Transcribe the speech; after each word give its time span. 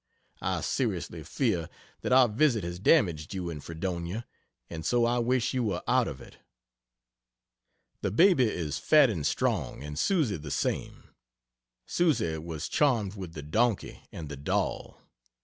I 0.41 0.61
seriously 0.61 1.21
fear 1.21 1.69
that 2.01 2.11
our 2.11 2.27
visit 2.27 2.63
has 2.63 2.79
damaged 2.79 3.35
you 3.35 3.51
in 3.51 3.61
Fredonia, 3.61 4.25
and 4.67 4.83
so 4.83 5.05
I 5.05 5.19
wish 5.19 5.53
you 5.53 5.63
were 5.63 5.83
out 5.87 6.07
of 6.07 6.19
it. 6.19 6.37
The 8.01 8.09
baby 8.09 8.45
is 8.45 8.79
fat 8.79 9.11
and 9.11 9.23
strong, 9.27 9.83
and 9.83 9.99
Susie 9.99 10.37
the 10.37 10.49
same. 10.49 11.09
Susie 11.85 12.39
was 12.39 12.67
charmed 12.67 13.13
with 13.13 13.33
the 13.35 13.43
donkey 13.43 14.01
and 14.11 14.27
the 14.27 14.37
doll. 14.37 15.01